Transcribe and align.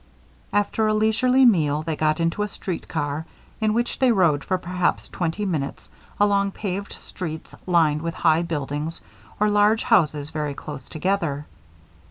After 0.51 0.87
a 0.87 0.95
leisurely 0.95 1.45
meal, 1.45 1.83
they 1.83 1.95
got 1.95 2.19
into 2.19 2.41
a 2.41 2.47
street 2.47 2.87
car 2.87 3.27
in 3.59 3.71
which 3.75 3.99
they 3.99 4.11
rode 4.11 4.43
for 4.43 4.57
perhaps 4.57 5.07
twenty 5.07 5.45
minutes 5.45 5.91
along 6.19 6.53
paved 6.53 6.93
streets 6.93 7.53
lined 7.67 8.01
with 8.01 8.15
high 8.15 8.41
buildings 8.41 9.01
or 9.39 9.47
large 9.47 9.83
houses 9.83 10.31
very 10.31 10.55
close 10.55 10.89
together. 10.89 11.45